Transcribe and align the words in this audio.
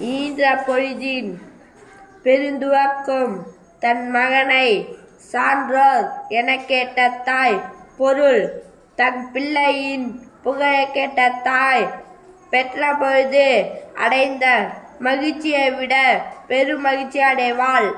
ஈன்ற 0.00 0.42
பொழுதின் 0.66 1.30
பெருந்துவக்கும் 2.24 3.34
தன் 3.80 4.10
மகனை 4.10 4.68
சான்றோர் 5.32 6.06
எனக் 6.28 6.66
கேட்ட 6.66 7.08
தாய் 7.24 7.58
பொருள் 7.96 8.42
தன் 8.96 9.30
பிள்ளையின் 9.32 10.06
புகழைக் 10.42 10.92
கேட்ட 10.92 11.28
தாய் 11.42 11.86
பெற்ற 12.50 12.94
பொழுது 12.94 13.48
அடைந்த 13.94 14.46
மகிழ்ச்சியை 14.98 15.70
விட 15.70 15.94
பெரும் 16.46 16.80
மகிழ்ச்சி 16.80 17.20
அடைவாள் 17.20 17.88